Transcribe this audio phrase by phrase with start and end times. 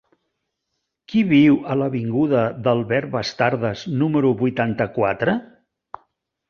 [1.11, 5.39] Qui viu a l'avinguda d'Albert Bastardas número vuitanta-quatre?